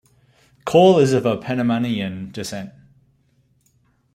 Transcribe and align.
Cole 0.65 0.97
is 0.97 1.13
of 1.13 1.25
Panamanian 1.41 2.31
descent. 2.31 2.71